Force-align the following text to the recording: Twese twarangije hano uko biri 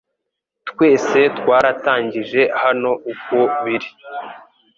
Twese 0.69 1.19
twarangije 1.37 2.41
hano 2.61 2.91
uko 3.11 3.37
biri 3.63 3.89